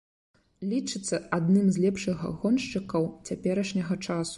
[0.71, 4.29] Лічыцца адным з лепшых гоншчыкаў цяперашняга часу.